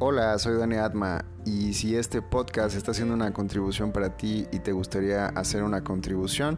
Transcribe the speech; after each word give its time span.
Hola, 0.00 0.38
soy 0.38 0.56
Dani 0.56 0.76
Atma 0.76 1.24
y 1.44 1.74
si 1.74 1.96
este 1.96 2.22
podcast 2.22 2.76
está 2.76 2.92
haciendo 2.92 3.14
una 3.14 3.32
contribución 3.32 3.90
para 3.90 4.16
ti 4.16 4.46
y 4.52 4.60
te 4.60 4.70
gustaría 4.70 5.26
hacer 5.26 5.64
una 5.64 5.82
contribución, 5.82 6.56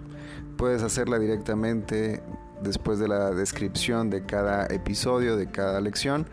puedes 0.58 0.82
hacerla 0.82 1.18
directamente 1.18 2.22
después 2.62 2.98
de 2.98 3.08
la 3.08 3.30
descripción 3.30 4.10
de 4.10 4.26
cada 4.26 4.66
episodio, 4.66 5.38
de 5.38 5.50
cada 5.50 5.80
lección. 5.80 6.26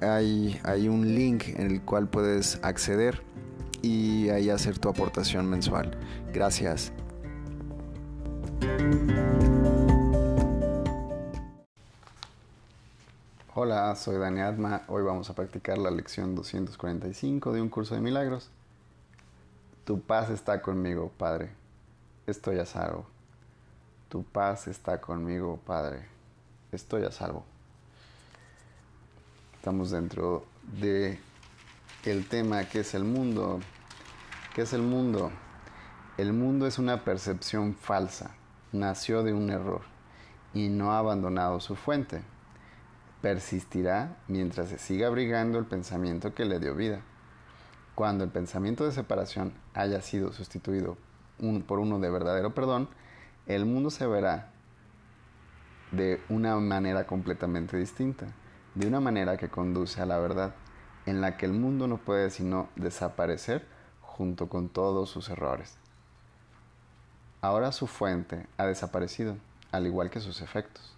Hay, 0.00 0.60
hay 0.62 0.86
un 0.86 1.16
link 1.16 1.48
en 1.48 1.66
el 1.66 1.82
cual 1.82 2.08
puedes 2.08 2.60
acceder 2.62 3.24
y 3.82 4.28
ahí 4.28 4.48
hacer 4.48 4.78
tu 4.78 4.88
aportación 4.88 5.50
mensual. 5.50 5.98
Gracias. 6.32 6.92
Hola, 13.68 13.96
soy 13.96 14.16
Dani 14.16 14.42
Atma. 14.42 14.82
Hoy 14.86 15.02
vamos 15.02 15.28
a 15.28 15.34
practicar 15.34 15.76
la 15.76 15.90
lección 15.90 16.36
245 16.36 17.52
de 17.52 17.60
un 17.60 17.68
curso 17.68 17.96
de 17.96 18.00
milagros. 18.00 18.48
Tu 19.84 20.00
paz 20.00 20.30
está 20.30 20.62
conmigo, 20.62 21.10
Padre. 21.18 21.50
Estoy 22.28 22.60
a 22.60 22.64
salvo. 22.64 23.08
Tu 24.08 24.22
paz 24.22 24.68
está 24.68 25.00
conmigo, 25.00 25.58
Padre. 25.66 26.06
Estoy 26.70 27.02
a 27.02 27.10
salvo. 27.10 27.44
Estamos 29.56 29.90
dentro 29.90 30.46
de 30.80 31.18
el 32.04 32.28
tema 32.28 32.68
que 32.68 32.78
es 32.78 32.94
el 32.94 33.02
mundo. 33.02 33.58
¿Qué 34.54 34.62
es 34.62 34.74
el 34.74 34.82
mundo? 34.82 35.32
El 36.18 36.32
mundo 36.32 36.68
es 36.68 36.78
una 36.78 37.02
percepción 37.02 37.74
falsa. 37.74 38.30
Nació 38.70 39.24
de 39.24 39.32
un 39.32 39.50
error 39.50 39.80
y 40.54 40.68
no 40.68 40.92
ha 40.92 41.00
abandonado 41.00 41.58
su 41.58 41.74
fuente 41.74 42.22
persistirá 43.26 44.18
mientras 44.28 44.68
se 44.68 44.78
siga 44.78 45.08
abrigando 45.08 45.58
el 45.58 45.64
pensamiento 45.64 46.32
que 46.32 46.44
le 46.44 46.60
dio 46.60 46.76
vida. 46.76 47.00
Cuando 47.96 48.22
el 48.22 48.30
pensamiento 48.30 48.84
de 48.84 48.92
separación 48.92 49.52
haya 49.74 50.00
sido 50.00 50.32
sustituido 50.32 50.96
por 51.66 51.80
uno 51.80 51.98
de 51.98 52.08
verdadero 52.08 52.54
perdón, 52.54 52.88
el 53.48 53.66
mundo 53.66 53.90
se 53.90 54.06
verá 54.06 54.52
de 55.90 56.22
una 56.28 56.54
manera 56.60 57.08
completamente 57.08 57.76
distinta, 57.76 58.26
de 58.76 58.86
una 58.86 59.00
manera 59.00 59.36
que 59.36 59.48
conduce 59.48 60.00
a 60.00 60.06
la 60.06 60.18
verdad, 60.18 60.54
en 61.04 61.20
la 61.20 61.36
que 61.36 61.46
el 61.46 61.52
mundo 61.52 61.88
no 61.88 61.96
puede 61.96 62.30
sino 62.30 62.68
desaparecer 62.76 63.66
junto 64.02 64.48
con 64.48 64.68
todos 64.68 65.10
sus 65.10 65.30
errores. 65.30 65.78
Ahora 67.40 67.72
su 67.72 67.88
fuente 67.88 68.46
ha 68.56 68.66
desaparecido, 68.66 69.36
al 69.72 69.84
igual 69.84 70.10
que 70.10 70.20
sus 70.20 70.42
efectos. 70.42 70.95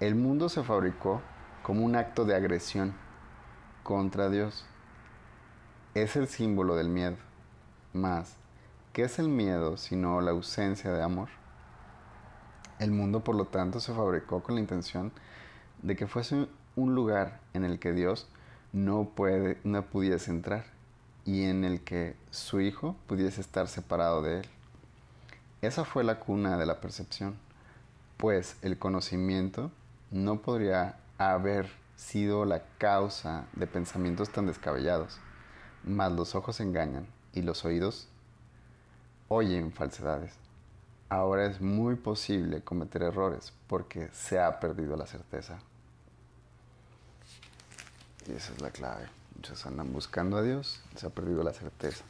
El 0.00 0.14
mundo 0.14 0.48
se 0.48 0.62
fabricó 0.62 1.20
como 1.62 1.84
un 1.84 1.94
acto 1.94 2.24
de 2.24 2.34
agresión 2.34 2.94
contra 3.82 4.30
Dios. 4.30 4.64
Es 5.92 6.16
el 6.16 6.26
símbolo 6.26 6.74
del 6.74 6.88
miedo. 6.88 7.16
Más, 7.92 8.36
¿qué 8.94 9.02
es 9.02 9.18
el 9.18 9.28
miedo 9.28 9.76
sino 9.76 10.22
la 10.22 10.30
ausencia 10.30 10.90
de 10.90 11.02
amor? 11.02 11.28
El 12.78 12.92
mundo, 12.92 13.22
por 13.22 13.34
lo 13.34 13.44
tanto, 13.44 13.78
se 13.78 13.92
fabricó 13.92 14.42
con 14.42 14.54
la 14.54 14.62
intención 14.62 15.12
de 15.82 15.96
que 15.96 16.06
fuese 16.06 16.48
un 16.76 16.94
lugar 16.94 17.38
en 17.52 17.64
el 17.64 17.78
que 17.78 17.92
Dios 17.92 18.26
no, 18.72 19.04
puede, 19.04 19.58
no 19.64 19.82
pudiese 19.82 20.30
entrar 20.30 20.64
y 21.26 21.42
en 21.42 21.62
el 21.62 21.82
que 21.82 22.16
su 22.30 22.62
Hijo 22.62 22.96
pudiese 23.06 23.42
estar 23.42 23.68
separado 23.68 24.22
de 24.22 24.38
él. 24.38 24.46
Esa 25.60 25.84
fue 25.84 26.04
la 26.04 26.20
cuna 26.20 26.56
de 26.56 26.64
la 26.64 26.80
percepción, 26.80 27.36
pues 28.16 28.56
el 28.62 28.78
conocimiento 28.78 29.70
no 30.10 30.42
podría 30.42 30.98
haber 31.18 31.70
sido 31.96 32.44
la 32.44 32.62
causa 32.78 33.46
de 33.52 33.66
pensamientos 33.66 34.30
tan 34.30 34.46
descabellados, 34.46 35.18
mas 35.84 36.10
los 36.12 36.34
ojos 36.34 36.60
engañan 36.60 37.06
y 37.32 37.42
los 37.42 37.64
oídos 37.64 38.08
oyen 39.28 39.72
falsedades. 39.72 40.32
Ahora 41.08 41.46
es 41.46 41.60
muy 41.60 41.96
posible 41.96 42.62
cometer 42.62 43.02
errores 43.02 43.52
porque 43.66 44.08
se 44.12 44.40
ha 44.40 44.60
perdido 44.60 44.96
la 44.96 45.06
certeza. 45.06 45.58
Y 48.28 48.32
esa 48.32 48.52
es 48.52 48.60
la 48.60 48.70
clave. 48.70 49.06
Muchos 49.34 49.64
andan 49.66 49.92
buscando 49.92 50.36
a 50.36 50.42
Dios, 50.42 50.80
se 50.96 51.06
ha 51.06 51.10
perdido 51.10 51.42
la 51.42 51.52
certeza. 51.52 52.04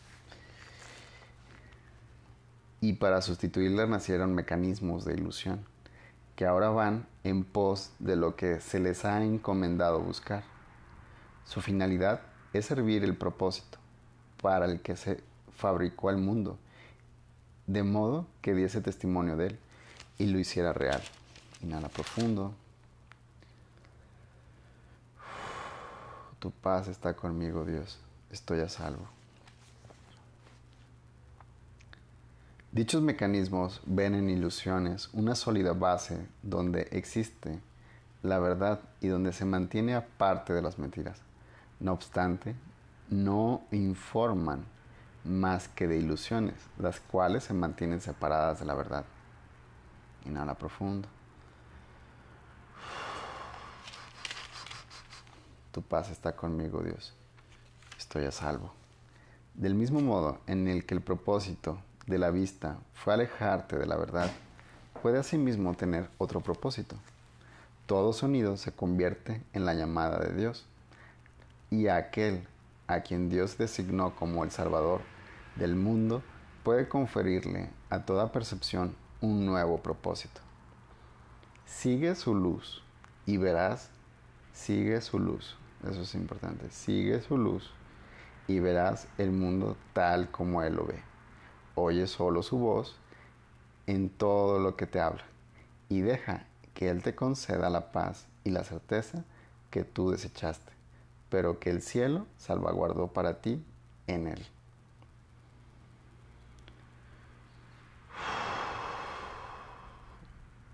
Y 2.80 2.94
para 2.94 3.20
sustituirla 3.22 3.86
nacieron 3.86 4.34
mecanismos 4.34 5.04
de 5.04 5.14
ilusión 5.14 5.69
que 6.40 6.46
ahora 6.46 6.70
van 6.70 7.06
en 7.22 7.44
pos 7.44 7.90
de 7.98 8.16
lo 8.16 8.34
que 8.34 8.62
se 8.62 8.80
les 8.80 9.04
ha 9.04 9.22
encomendado 9.22 10.00
buscar. 10.00 10.42
Su 11.44 11.60
finalidad 11.60 12.22
es 12.54 12.64
servir 12.64 13.04
el 13.04 13.14
propósito 13.14 13.76
para 14.40 14.64
el 14.64 14.80
que 14.80 14.96
se 14.96 15.22
fabricó 15.54 16.08
el 16.08 16.16
mundo, 16.16 16.58
de 17.66 17.82
modo 17.82 18.26
que 18.40 18.54
diese 18.54 18.80
testimonio 18.80 19.36
de 19.36 19.48
él 19.48 19.58
y 20.16 20.28
lo 20.28 20.38
hiciera 20.38 20.72
real. 20.72 21.02
Inhala 21.60 21.90
profundo. 21.90 22.54
Tu 26.38 26.50
paz 26.52 26.88
está 26.88 27.12
conmigo, 27.12 27.66
Dios. 27.66 27.98
Estoy 28.30 28.60
a 28.60 28.70
salvo. 28.70 29.19
Dichos 32.72 33.02
mecanismos 33.02 33.82
ven 33.84 34.14
en 34.14 34.30
ilusiones 34.30 35.10
una 35.12 35.34
sólida 35.34 35.72
base 35.72 36.24
donde 36.44 36.86
existe 36.92 37.58
la 38.22 38.38
verdad 38.38 38.78
y 39.00 39.08
donde 39.08 39.32
se 39.32 39.44
mantiene 39.44 39.96
aparte 39.96 40.52
de 40.52 40.62
las 40.62 40.78
mentiras. 40.78 41.20
No 41.80 41.92
obstante, 41.92 42.54
no 43.08 43.64
informan 43.72 44.66
más 45.24 45.66
que 45.66 45.88
de 45.88 45.96
ilusiones, 45.96 46.54
las 46.78 47.00
cuales 47.00 47.42
se 47.42 47.54
mantienen 47.54 48.00
separadas 48.00 48.60
de 48.60 48.66
la 48.66 48.74
verdad. 48.76 49.04
Inhala 50.24 50.54
profundo. 50.54 51.08
Tu 55.72 55.82
paz 55.82 56.08
está 56.08 56.36
conmigo, 56.36 56.84
Dios. 56.84 57.14
Estoy 57.98 58.26
a 58.26 58.30
salvo. 58.30 58.72
Del 59.54 59.74
mismo 59.74 60.00
modo 60.00 60.38
en 60.46 60.68
el 60.68 60.86
que 60.86 60.94
el 60.94 61.00
propósito 61.00 61.82
de 62.06 62.18
la 62.18 62.30
vista 62.30 62.78
fue 62.94 63.14
alejarte 63.14 63.76
de 63.78 63.86
la 63.86 63.96
verdad, 63.96 64.30
puede 65.02 65.18
asimismo 65.18 65.74
tener 65.74 66.08
otro 66.18 66.40
propósito. 66.40 66.96
Todo 67.86 68.12
sonido 68.12 68.56
se 68.56 68.72
convierte 68.72 69.42
en 69.52 69.64
la 69.64 69.74
llamada 69.74 70.18
de 70.18 70.34
Dios 70.34 70.66
y 71.70 71.88
aquel 71.88 72.46
a 72.86 73.00
quien 73.00 73.30
Dios 73.30 73.58
designó 73.58 74.14
como 74.16 74.44
el 74.44 74.50
Salvador 74.50 75.00
del 75.56 75.76
mundo 75.76 76.22
puede 76.62 76.88
conferirle 76.88 77.70
a 77.88 78.04
toda 78.04 78.32
percepción 78.32 78.94
un 79.20 79.46
nuevo 79.46 79.78
propósito. 79.82 80.40
Sigue 81.66 82.14
su 82.14 82.34
luz 82.34 82.82
y 83.26 83.36
verás, 83.36 83.90
sigue 84.52 85.00
su 85.00 85.18
luz, 85.18 85.56
eso 85.88 86.02
es 86.02 86.14
importante, 86.14 86.70
sigue 86.70 87.20
su 87.22 87.38
luz 87.38 87.72
y 88.48 88.58
verás 88.58 89.06
el 89.18 89.30
mundo 89.30 89.76
tal 89.92 90.30
como 90.30 90.62
Él 90.62 90.74
lo 90.74 90.86
ve. 90.86 91.09
Oye 91.74 92.06
solo 92.06 92.42
su 92.42 92.58
voz 92.58 92.96
en 93.86 94.10
todo 94.10 94.58
lo 94.58 94.76
que 94.76 94.86
te 94.86 95.00
habla 95.00 95.24
y 95.88 96.00
deja 96.00 96.46
que 96.74 96.88
Él 96.88 97.02
te 97.02 97.14
conceda 97.14 97.70
la 97.70 97.92
paz 97.92 98.26
y 98.44 98.50
la 98.50 98.64
certeza 98.64 99.24
que 99.70 99.84
tú 99.84 100.10
desechaste, 100.10 100.72
pero 101.28 101.58
que 101.58 101.70
el 101.70 101.82
cielo 101.82 102.26
salvaguardó 102.38 103.08
para 103.08 103.40
ti 103.40 103.64
en 104.06 104.26
Él. 104.26 104.46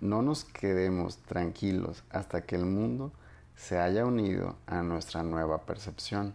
No 0.00 0.22
nos 0.22 0.44
quedemos 0.44 1.18
tranquilos 1.18 2.04
hasta 2.10 2.42
que 2.42 2.54
el 2.56 2.66
mundo 2.66 3.12
se 3.56 3.78
haya 3.78 4.04
unido 4.04 4.56
a 4.66 4.82
nuestra 4.82 5.22
nueva 5.22 5.62
percepción. 5.62 6.34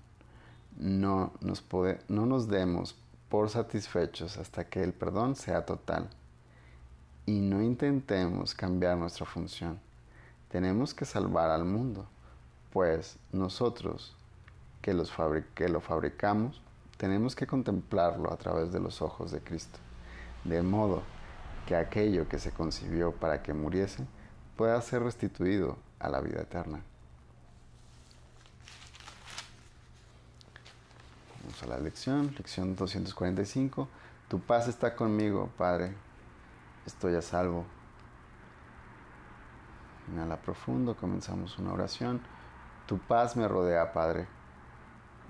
No 0.78 1.32
nos, 1.42 1.64
no 2.10 2.26
nos 2.26 2.48
demos 2.48 2.96
por 3.32 3.50
satisfechos 3.50 4.38
hasta 4.38 4.66
que 4.66 4.84
el 4.84 4.92
perdón 4.92 5.38
sea 5.38 5.66
total. 5.66 6.10
Y 7.26 7.40
no 7.40 7.64
intentemos 7.64 8.54
cambiar 8.54 8.98
nuestra 8.98 9.26
función. 9.26 9.80
Tenemos 10.50 10.94
que 10.94 11.06
salvar 11.06 11.50
al 11.50 11.64
mundo, 11.64 12.06
pues 12.74 13.18
nosotros 13.32 14.14
que, 14.82 14.94
los 14.94 15.14
que 15.56 15.70
lo 15.70 15.80
fabricamos, 15.80 16.62
tenemos 16.98 17.34
que 17.34 17.48
contemplarlo 17.48 18.34
a 18.34 18.36
través 18.36 18.74
de 18.74 18.82
los 18.82 19.02
ojos 19.02 19.32
de 19.32 19.40
Cristo, 19.40 19.80
de 20.44 20.62
modo 20.62 21.02
que 21.66 21.78
aquello 21.78 22.28
que 22.28 22.38
se 22.38 22.52
concibió 22.52 23.14
para 23.14 23.42
que 23.42 23.54
muriese 23.54 24.06
pueda 24.58 24.82
ser 24.82 25.04
restituido 25.04 25.78
a 26.00 26.10
la 26.10 26.20
vida 26.20 26.42
eterna. 26.42 26.84
A 31.64 31.68
la 31.68 31.78
lección, 31.78 32.34
lección 32.38 32.76
245. 32.76 33.88
Tu 34.28 34.40
paz 34.40 34.68
está 34.68 34.96
conmigo, 34.96 35.50
Padre. 35.58 35.94
Estoy 36.86 37.16
a 37.16 37.22
salvo. 37.22 37.66
Inhala 40.12 40.42
profundo, 40.42 40.96
comenzamos 40.96 41.58
una 41.60 41.74
oración. 41.74 42.22
Tu 42.88 42.98
paz 42.98 43.36
me 43.36 43.48
rodea, 43.48 43.94
Padre. 43.94 44.28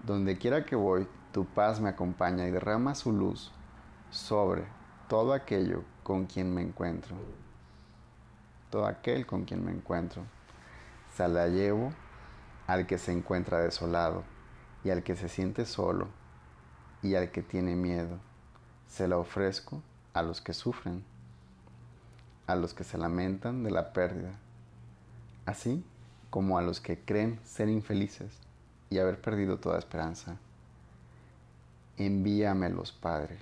Donde 0.03 0.37
quiera 0.37 0.65
que 0.65 0.75
voy, 0.75 1.07
tu 1.31 1.45
paz 1.45 1.79
me 1.79 1.89
acompaña 1.89 2.47
y 2.47 2.51
derrama 2.51 2.95
su 2.95 3.11
luz 3.11 3.51
sobre 4.09 4.65
todo 5.07 5.33
aquello 5.33 5.83
con 6.03 6.25
quien 6.25 6.53
me 6.53 6.61
encuentro. 6.61 7.15
Todo 8.69 8.85
aquel 8.85 9.25
con 9.25 9.43
quien 9.43 9.65
me 9.65 9.71
encuentro. 9.71 10.23
Se 11.15 11.27
la 11.27 11.47
llevo 11.47 11.91
al 12.67 12.87
que 12.87 12.97
se 12.97 13.11
encuentra 13.11 13.59
desolado 13.59 14.23
y 14.83 14.89
al 14.89 15.03
que 15.03 15.15
se 15.15 15.27
siente 15.27 15.65
solo 15.65 16.20
y 17.01 17.15
al 17.15 17.31
que 17.31 17.41
tiene 17.41 17.75
miedo. 17.75 18.17
Se 18.87 19.07
la 19.07 19.17
ofrezco 19.17 19.81
a 20.13 20.21
los 20.21 20.41
que 20.41 20.53
sufren, 20.53 21.03
a 22.47 22.55
los 22.55 22.73
que 22.73 22.83
se 22.83 22.97
lamentan 22.97 23.63
de 23.63 23.71
la 23.71 23.93
pérdida, 23.93 24.33
así 25.45 25.83
como 26.29 26.57
a 26.57 26.61
los 26.61 26.79
que 26.79 26.99
creen 26.99 27.39
ser 27.43 27.69
infelices 27.69 28.31
y 28.89 28.99
haber 28.99 29.19
perdido 29.21 29.57
toda 29.57 29.79
esperanza. 29.79 30.37
Envíamelos, 31.97 32.91
Padre. 32.91 33.37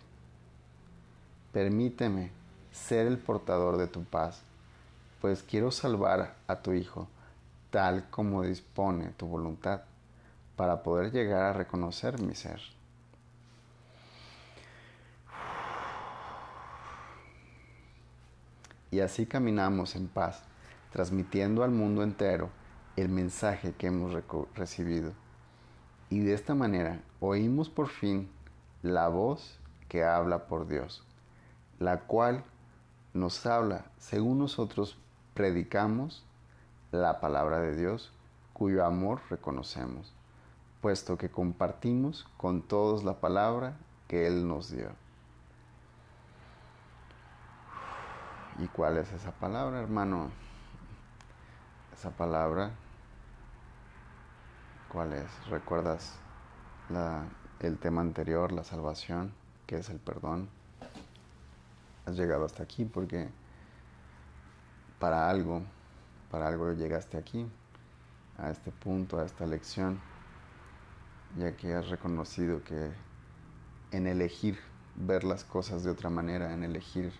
Permíteme 1.52 2.32
ser 2.72 3.08
el 3.08 3.18
portador 3.18 3.78
de 3.78 3.88
tu 3.88 4.04
paz, 4.04 4.42
pues 5.22 5.44
quiero 5.44 5.72
salvar 5.72 6.36
a 6.48 6.58
tu 6.58 6.74
Hijo 6.74 7.08
tal 7.70 8.10
como 8.10 8.44
dispone 8.44 9.10
tu 9.10 9.28
voluntad, 9.28 9.82
para 10.56 10.84
poder 10.84 11.12
llegar 11.12 11.44
a 11.44 11.54
reconocer 11.54 12.20
mi 12.22 12.36
ser. 12.36 12.60
Y 18.92 19.02
así 19.02 19.26
caminamos 19.26 19.96
en 19.96 20.08
paz, 20.08 20.44
transmitiendo 20.92 21.64
al 21.64 21.72
mundo 21.72 22.04
entero 22.04 22.50
el 22.96 23.10
mensaje 23.10 23.74
que 23.74 23.88
hemos 23.88 24.14
recibido. 24.56 25.14
Y 26.10 26.20
de 26.22 26.34
esta 26.34 26.56
manera 26.56 27.02
oímos 27.20 27.70
por 27.70 27.88
fin 27.88 28.30
la 28.82 29.08
voz 29.08 29.60
que 29.88 30.04
habla 30.04 30.48
por 30.48 30.68
Dios, 30.68 31.04
la 31.80 32.02
cual 32.02 32.44
nos 33.14 33.46
habla 33.46 33.86
según 33.98 34.40
nosotros 34.40 34.98
predicamos 35.34 36.26
la 36.92 37.20
palabra 37.20 37.60
de 37.60 37.76
Dios, 37.76 38.12
cuyo 38.54 38.86
amor 38.86 39.22
reconocemos, 39.30 40.14
puesto 40.82 41.18
que 41.18 41.30
compartimos 41.30 42.28
con 42.38 42.62
todos 42.62 43.04
la 43.04 43.20
palabra 43.20 43.78
que 44.08 44.28
Él 44.28 44.48
nos 44.48 44.72
dio. 44.72 44.90
¿Y 48.60 48.68
cuál 48.68 48.98
es 48.98 49.10
esa 49.14 49.32
palabra, 49.32 49.80
hermano? 49.80 50.32
Esa 51.94 52.10
palabra, 52.12 52.72
¿cuál 54.92 55.14
es? 55.14 55.48
¿Recuerdas 55.48 56.18
el 57.62 57.78
tema 57.78 58.02
anterior, 58.02 58.52
la 58.52 58.66
salvación, 58.66 59.34
que 59.66 59.78
es 59.78 59.90
el 59.90 60.00
perdón? 60.00 60.50
Has 62.06 62.18
llegado 62.18 62.44
hasta 62.44 62.64
aquí 62.64 62.84
porque 62.84 63.30
para 65.00 65.30
algo, 65.30 65.62
para 66.30 66.48
algo 66.48 66.74
llegaste 66.74 67.18
aquí, 67.18 67.50
a 68.38 68.50
este 68.50 68.72
punto, 68.72 69.20
a 69.20 69.26
esta 69.26 69.46
lección, 69.46 70.02
ya 71.38 71.56
que 71.56 71.74
has 71.74 71.88
reconocido 71.88 72.62
que 72.66 72.92
en 73.92 74.06
elegir 74.06 74.60
ver 74.96 75.24
las 75.24 75.46
cosas 75.46 75.86
de 75.86 75.92
otra 75.92 76.10
manera, 76.10 76.52
en 76.52 76.66
elegir 76.66 77.14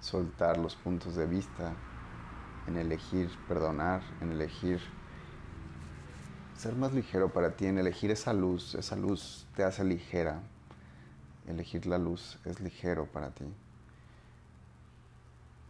soltar 0.00 0.58
los 0.58 0.76
puntos 0.76 1.14
de 1.14 1.26
vista, 1.26 1.74
en 2.66 2.76
elegir 2.76 3.30
perdonar, 3.48 4.02
en 4.20 4.32
elegir 4.32 4.80
ser 6.56 6.74
más 6.74 6.92
ligero 6.92 7.32
para 7.32 7.56
ti, 7.56 7.66
en 7.66 7.78
elegir 7.78 8.10
esa 8.10 8.32
luz, 8.32 8.74
esa 8.74 8.96
luz 8.96 9.46
te 9.56 9.64
hace 9.64 9.84
ligera, 9.84 10.42
elegir 11.46 11.86
la 11.86 11.98
luz 11.98 12.38
es 12.44 12.60
ligero 12.60 13.06
para 13.06 13.30
ti. 13.30 13.46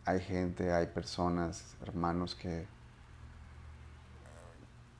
Hay 0.04 0.20
gente, 0.20 0.72
hay 0.72 0.86
personas, 0.86 1.76
hermanos 1.82 2.34
que 2.34 2.66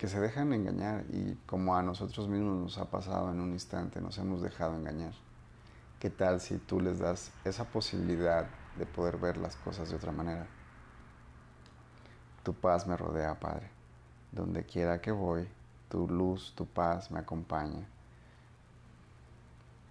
que 0.00 0.08
se 0.08 0.18
dejan 0.18 0.54
engañar 0.54 1.04
y 1.10 1.34
como 1.44 1.76
a 1.76 1.82
nosotros 1.82 2.26
mismos 2.26 2.58
nos 2.58 2.78
ha 2.78 2.86
pasado 2.86 3.30
en 3.30 3.38
un 3.38 3.52
instante, 3.52 4.00
nos 4.00 4.16
hemos 4.16 4.40
dejado 4.40 4.74
engañar. 4.74 5.12
¿Qué 5.98 6.08
tal 6.08 6.40
si 6.40 6.56
tú 6.56 6.80
les 6.80 7.00
das 7.00 7.32
esa 7.44 7.66
posibilidad 7.66 8.46
de 8.76 8.86
poder 8.86 9.18
ver 9.18 9.36
las 9.36 9.56
cosas 9.56 9.90
de 9.90 9.96
otra 9.96 10.12
manera? 10.12 10.46
Tu 12.42 12.54
paz 12.54 12.86
me 12.86 12.96
rodea, 12.96 13.38
Padre. 13.38 13.70
Donde 14.32 14.64
quiera 14.64 15.00
que 15.00 15.12
voy, 15.12 15.48
tu 15.88 16.08
luz, 16.08 16.54
tu 16.54 16.66
paz 16.66 17.10
me 17.10 17.20
acompaña. 17.20 17.86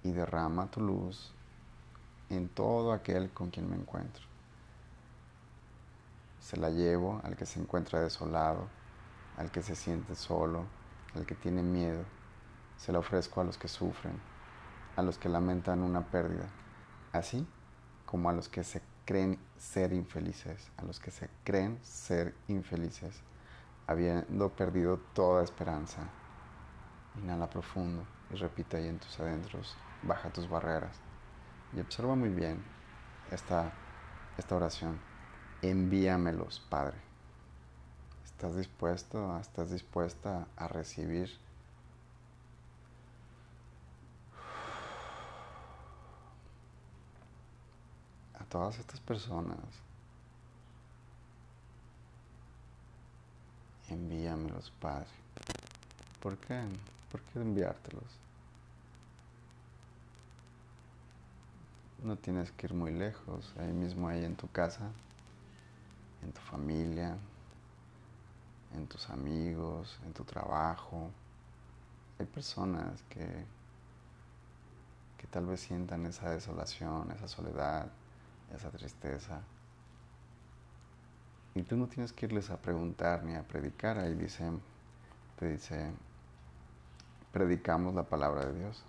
Y 0.04 0.12
derrama 0.12 0.72
tu 0.72 0.82
luz 0.82 1.34
en 2.30 2.48
todo 2.50 2.94
aquel 2.94 3.32
con 3.32 3.50
quien 3.50 3.70
me 3.70 3.76
encuentro. 3.76 4.24
Se 6.40 6.58
la 6.58 6.70
llevo 6.70 7.22
al 7.24 7.36
que 7.36 7.46
se 7.46 7.60
encuentra 7.60 8.00
desolado, 8.00 8.68
al 9.38 9.52
que 9.52 9.62
se 9.62 9.76
siente 9.76 10.16
solo, 10.16 10.66
al 11.16 11.26
que 11.26 11.36
tiene 11.36 11.62
miedo. 11.62 12.04
Se 12.78 12.92
la 12.92 13.00
ofrezco 13.00 13.42
a 13.42 13.44
los 13.44 13.58
que 13.58 13.68
sufren, 13.68 14.20
a 14.96 15.02
los 15.02 15.18
que 15.18 15.30
lamentan 15.30 15.84
una 15.84 16.02
pérdida, 16.02 16.48
así 17.12 17.46
como 18.10 18.28
a 18.28 18.34
los 18.34 18.50
que 18.50 18.64
se 18.64 18.82
creen 19.06 19.38
ser 19.56 19.94
infelices, 19.94 20.72
a 20.78 20.84
los 20.84 21.00
que 21.00 21.12
se 21.12 21.30
creen 21.44 21.78
ser 21.84 22.34
infelices, 22.48 23.22
habiendo 23.86 24.50
perdido 24.50 24.98
toda 25.14 25.44
esperanza. 25.44 26.10
Inhala 27.22 27.48
profundo 27.48 28.04
y 28.32 28.36
repite 28.36 28.78
ahí 28.78 28.88
en 28.88 28.98
tus 28.98 29.20
adentros, 29.20 29.78
baja 30.02 30.34
tus 30.34 30.50
barreras 30.50 30.98
y 31.72 31.82
observa 31.82 32.16
muy 32.16 32.30
bien 32.30 32.64
esta, 33.30 33.72
esta 34.40 34.56
oración. 34.56 35.00
Envíamelos, 35.62 36.66
Padre. 36.68 36.98
¿Estás 38.26 38.56
dispuesto, 38.56 39.38
estás 39.40 39.70
dispuesta 39.70 40.48
a 40.58 40.68
recibir 40.68 41.30
todas 48.50 48.80
estas 48.80 49.00
personas? 49.00 49.60
Envíamelos, 53.90 54.72
Padre. 54.80 55.08
¿Por 56.20 56.38
qué? 56.38 56.62
¿Por 57.12 57.22
qué 57.22 57.40
enviártelos? 57.40 58.20
No 62.04 62.16
tienes 62.16 62.52
que 62.52 62.68
ir 62.68 62.74
muy 62.74 62.92
lejos, 62.92 63.54
ahí 63.60 63.72
mismo, 63.72 64.08
ahí 64.08 64.24
en 64.24 64.36
tu 64.36 64.50
casa, 64.50 64.90
en 66.24 66.32
tu 66.32 66.42
familia, 66.42 67.18
en 68.76 68.88
tus 68.88 69.10
amigos, 69.10 70.00
en 70.06 70.14
tu 70.14 70.24
trabajo. 70.24 71.10
Hay 72.20 72.26
personas 72.26 73.02
que, 73.10 73.26
que 75.18 75.28
tal 75.28 75.46
vez 75.46 75.62
sientan 75.62 76.06
esa 76.06 76.30
desolación, 76.30 77.12
esa 77.12 77.28
soledad, 77.28 77.90
esa 78.56 78.70
tristeza. 78.70 79.42
Y 81.56 81.64
tú 81.64 81.76
no 81.76 81.88
tienes 81.88 82.14
que 82.14 82.26
irles 82.26 82.50
a 82.50 82.58
preguntar 82.58 83.24
ni 83.24 83.36
a 83.36 83.44
predicar. 83.44 83.98
Ahí 83.98 84.14
dice, 84.16 84.50
te 85.38 85.50
dice, 85.50 85.92
predicamos 87.32 87.94
la 87.96 88.04
palabra 88.04 88.46
de 88.46 88.60
Dios. 88.60 88.84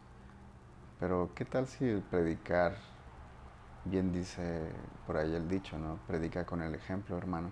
Pero 0.98 1.30
¿qué 1.34 1.44
tal 1.44 1.66
si 1.66 1.88
el 1.88 2.02
predicar, 2.02 2.76
bien 3.86 4.12
dice 4.12 4.70
por 5.06 5.16
ahí 5.16 5.34
el 5.34 5.48
dicho, 5.48 5.78
¿no? 5.78 5.96
Predica 6.06 6.44
con 6.44 6.62
el 6.62 6.74
ejemplo, 6.74 7.16
hermano. 7.16 7.50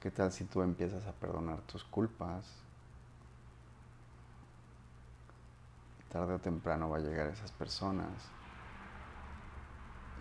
¿Qué 0.00 0.10
tal 0.10 0.30
si 0.32 0.44
tú 0.44 0.62
empiezas 0.62 1.06
a 1.06 1.12
perdonar 1.12 1.60
tus 1.62 1.82
culpas? 1.82 2.44
Tarde 6.12 6.34
o 6.34 6.38
temprano 6.38 6.90
va 6.90 6.98
a 6.98 7.00
llegar 7.00 7.26
esas 7.26 7.50
personas. 7.50 8.12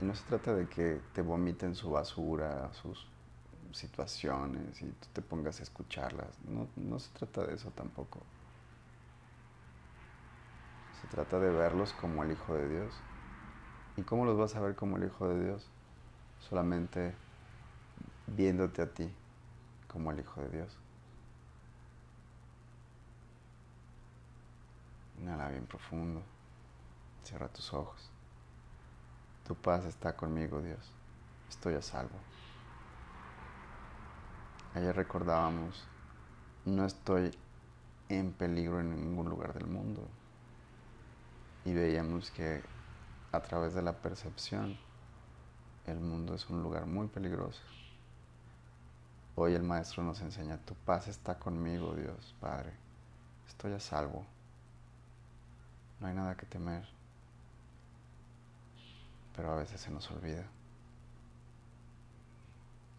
Y 0.01 0.05
no 0.05 0.15
se 0.15 0.25
trata 0.25 0.53
de 0.53 0.67
que 0.67 1.01
te 1.13 1.21
vomiten 1.21 1.75
su 1.75 1.91
basura, 1.91 2.71
sus 2.73 3.07
situaciones 3.71 4.81
y 4.81 4.85
tú 4.85 5.07
te 5.13 5.21
pongas 5.21 5.59
a 5.59 5.63
escucharlas. 5.63 6.39
No, 6.47 6.67
no 6.75 6.99
se 6.99 7.11
trata 7.13 7.45
de 7.45 7.55
eso 7.55 7.71
tampoco. 7.71 8.19
Se 11.01 11.07
trata 11.07 11.39
de 11.39 11.51
verlos 11.51 11.93
como 11.93 12.23
el 12.23 12.31
Hijo 12.31 12.55
de 12.55 12.69
Dios. 12.69 12.93
¿Y 13.97 14.03
cómo 14.03 14.25
los 14.25 14.37
vas 14.37 14.55
a 14.55 14.61
ver 14.61 14.75
como 14.75 14.97
el 14.97 15.05
Hijo 15.05 15.27
de 15.27 15.43
Dios? 15.43 15.67
Solamente 16.49 17.13
viéndote 18.27 18.81
a 18.81 18.93
ti 18.93 19.09
como 19.87 20.11
el 20.11 20.19
Hijo 20.19 20.41
de 20.41 20.49
Dios. 20.49 20.77
Inhala 25.21 25.49
bien 25.49 25.65
profundo. 25.65 26.21
Cierra 27.23 27.47
tus 27.49 27.73
ojos. 27.73 28.12
Tu 29.47 29.55
paz 29.55 29.83
está 29.85 30.15
conmigo, 30.15 30.61
Dios. 30.61 30.91
Estoy 31.49 31.75
a 31.75 31.81
salvo. 31.81 32.15
Ayer 34.73 34.95
recordábamos, 34.95 35.85
no 36.65 36.85
estoy 36.85 37.31
en 38.09 38.31
peligro 38.31 38.79
en 38.79 38.89
ningún 38.89 39.29
lugar 39.29 39.53
del 39.53 39.67
mundo. 39.67 40.07
Y 41.65 41.73
veíamos 41.73 42.31
que 42.31 42.63
a 43.31 43.39
través 43.41 43.73
de 43.73 43.81
la 43.81 43.93
percepción 43.93 44.77
el 45.85 45.99
mundo 45.99 46.35
es 46.35 46.49
un 46.49 46.63
lugar 46.63 46.85
muy 46.85 47.07
peligroso. 47.07 47.61
Hoy 49.35 49.55
el 49.55 49.63
Maestro 49.63 50.03
nos 50.03 50.21
enseña, 50.21 50.57
tu 50.57 50.75
paz 50.75 51.07
está 51.07 51.37
conmigo, 51.37 51.95
Dios, 51.95 52.35
Padre. 52.39 52.71
Estoy 53.47 53.73
a 53.73 53.79
salvo. 53.79 54.25
No 55.99 56.07
hay 56.07 56.13
nada 56.13 56.35
que 56.35 56.45
temer. 56.45 56.87
Pero 59.35 59.51
a 59.51 59.55
veces 59.55 59.81
se 59.81 59.91
nos 59.91 60.09
olvida. 60.11 60.45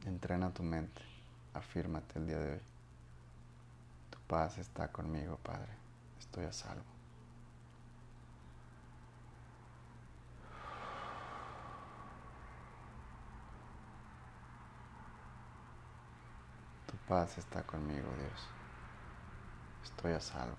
Entrena 0.05 0.51
tu 0.51 0.63
mente. 0.63 1.01
Afírmate 1.55 2.19
el 2.19 2.27
día 2.27 2.39
de 2.39 2.53
hoy. 2.55 2.61
Tu 4.11 4.19
paz 4.27 4.59
está 4.59 4.89
conmigo, 4.89 5.39
Padre. 5.43 5.73
Estoy 6.19 6.45
a 6.45 6.53
salvo. 6.53 6.83
Tu 16.87 16.97
paz 17.09 17.39
está 17.39 17.63
conmigo, 17.63 18.09
Dios. 18.19 18.49
Estoy 19.85 20.13
a 20.13 20.21
salvo. 20.21 20.57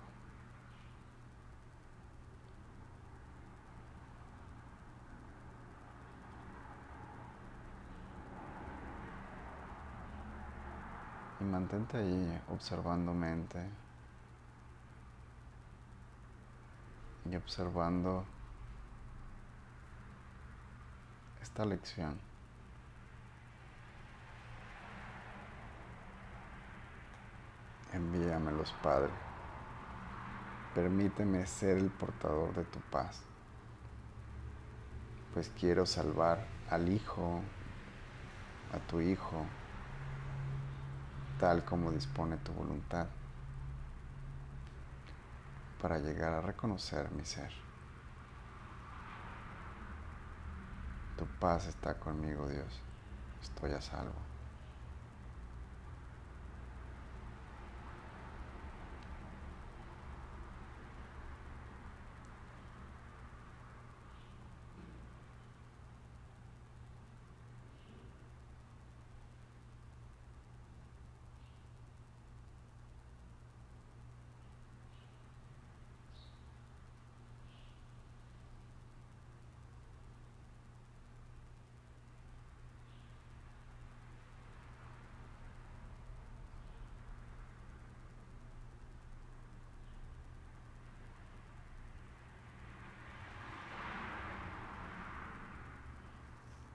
Y 11.35 11.35
mantente 11.46 11.98
ahí 11.98 12.42
observando 12.48 13.14
mente 13.14 13.58
y 17.30 17.36
observando 17.36 18.24
esta 21.40 21.64
lección. 21.64 22.18
Envíamelos, 27.92 28.72
Padre. 28.82 29.10
Permíteme 30.74 31.46
ser 31.46 31.78
el 31.78 31.90
portador 31.90 32.52
de 32.54 32.64
tu 32.64 32.78
paz, 32.90 33.22
pues 35.32 35.50
quiero 35.58 35.86
salvar 35.86 36.46
al 36.68 36.90
Hijo, 36.90 37.40
a 38.74 38.78
tu 38.80 39.00
Hijo, 39.00 39.46
tal 41.38 41.64
como 41.64 41.92
dispone 41.92 42.36
tu 42.38 42.52
voluntad, 42.52 43.08
para 45.80 45.98
llegar 45.98 46.32
a 46.32 46.40
reconocer 46.40 47.10
mi 47.12 47.24
ser. 47.24 47.52
Tu 51.16 51.26
paz 51.26 51.66
está 51.66 51.98
conmigo, 51.98 52.48
Dios. 52.48 52.82
Estoy 53.42 53.72
a 53.72 53.80
salvo. 53.80 54.25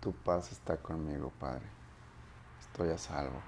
Tu 0.02 0.12
paz 0.12 0.52
está 0.52 0.78
conmigo, 0.78 1.32
Padre. 1.40 1.70
Estoy 2.60 2.90
a 2.90 2.98
salvo. 2.98 3.40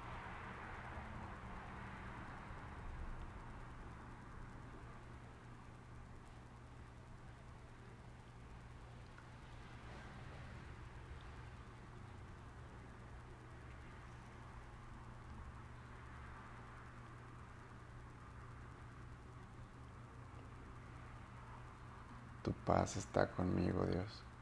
Tu 22.44 22.52
paz 22.64 22.96
está 22.96 23.26
conmigo, 23.32 23.84
Dios. 23.86 24.33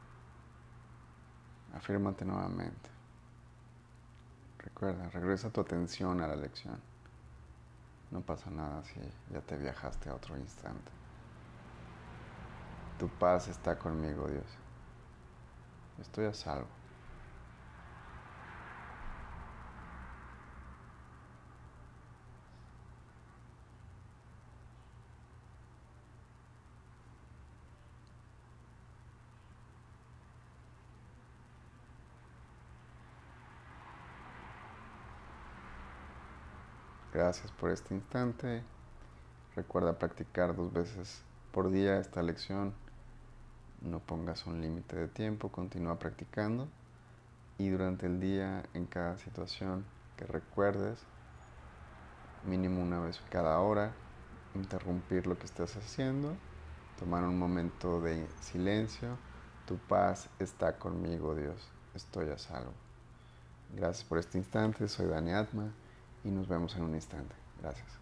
Afírmate 1.75 2.25
nuevamente. 2.25 2.91
Recuerda, 4.59 5.09
regresa 5.11 5.51
tu 5.51 5.61
atención 5.61 6.21
a 6.21 6.29
la 6.29 6.37
lección. 6.37 6.79
No 8.11 8.21
pasa 8.21 8.51
nada 8.51 8.85
si 8.85 9.01
ya 9.33 9.41
te 9.41 9.57
viajaste 9.57 10.11
a 10.11 10.15
otro 10.15 10.37
instante. 10.37 10.91
Tu 12.99 13.09
paz 13.09 13.49
está 13.49 13.79
conmigo, 13.79 14.29
Dios. 14.29 14.47
Estoy 16.01 16.27
a 16.27 16.35
salvo. 16.35 16.82
Gracias 37.13 37.53
por 37.53 37.71
este 37.71 37.95
instante. 37.95 38.63
Recuerda 39.55 39.99
practicar 39.99 40.57
dos 40.57 40.73
veces 40.73 41.23
por 41.53 41.71
día 41.71 41.99
esta 41.99 42.23
lección. 42.23 42.73
No 43.83 43.99
pongas 43.99 44.47
un 44.47 44.63
límite 44.63 44.97
de 44.97 45.09
tiempo, 45.09 45.51
continúa 45.51 45.99
practicando. 45.99 46.69
Y 47.59 47.69
durante 47.69 48.07
el 48.07 48.19
día, 48.19 48.63
en 48.73 48.87
cada 48.87 49.19
situación 49.19 49.85
que 50.17 50.25
recuerdes, 50.25 51.01
mínimo 52.47 52.81
una 52.81 53.01
vez 53.01 53.21
cada 53.29 53.59
hora, 53.61 53.93
interrumpir 54.55 55.27
lo 55.27 55.39
que 55.39 55.45
estés 55.45 55.77
haciendo, 55.77 56.35
tomar 56.99 57.25
un 57.25 57.39
momento 57.39 58.01
de 58.01 58.27
silencio. 58.41 59.19
Tu 59.67 59.77
paz 59.77 60.31
está 60.39 60.79
conmigo, 60.79 61.35
Dios. 61.35 61.69
Estoy 61.95 62.31
a 62.31 62.39
salvo. 62.39 62.73
Gracias 63.77 64.03
por 64.03 64.17
este 64.17 64.39
instante. 64.39 64.89
Soy 64.89 65.09
Dani 65.09 65.33
Atma 65.33 65.75
y 66.25 66.31
nos 66.31 66.49
vemos 66.49 66.77
en 66.77 66.83
un 66.83 66.95
instante. 66.95 67.35
Gracias. 67.61 68.02